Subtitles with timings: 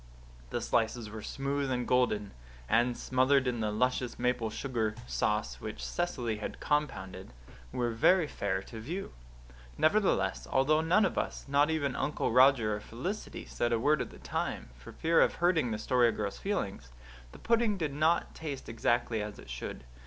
[0.49, 2.31] The slices were smooth and golden;
[2.67, 7.33] and, smothered in the luscious maple sugar sauce which Cecily had compounded,
[7.71, 9.13] were very fair to view.
[9.77, 14.09] Nevertheless, although none of us, not even Uncle Roger or Felicity, said a word at
[14.09, 16.91] the time, for fear of hurting the Story Girl's feelings,
[17.31, 19.83] the pudding did not taste exactly as it should.